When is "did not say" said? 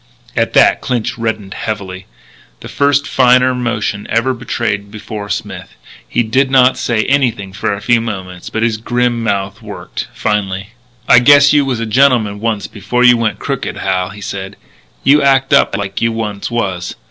6.23-7.03